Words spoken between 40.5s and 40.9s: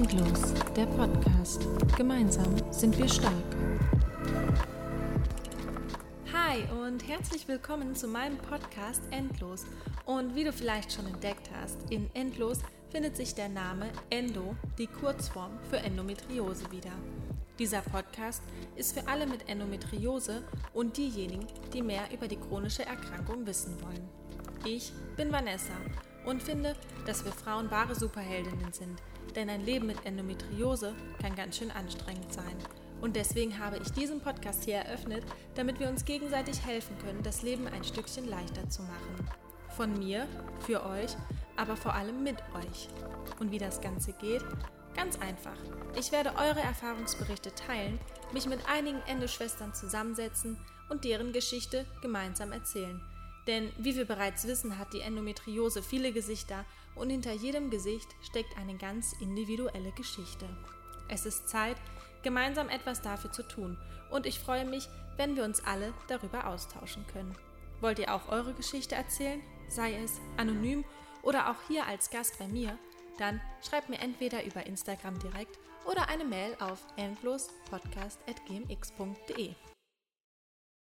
für